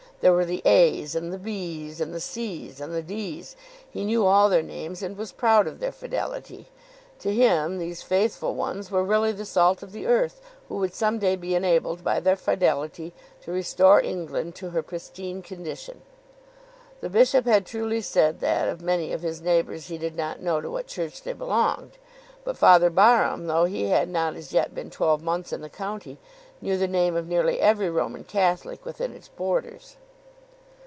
[0.23, 3.01] There were the A s and the B s, and the C s and the
[3.01, 3.55] D s.
[3.89, 6.67] He knew all their names and was proud of their fidelity.
[7.21, 11.17] To him these faithful ones were really the salt of the earth, who would some
[11.17, 16.03] day be enabled by their fidelity to restore England to her pristine condition.
[16.99, 20.61] The bishop had truly said that of many of his neighbours he did not know
[20.61, 21.93] to what Church they belonged;
[22.43, 26.19] but Father Barham, though he had not as yet been twelve months in the county,
[26.61, 29.95] knew the name of nearly every Roman Catholic within its borders.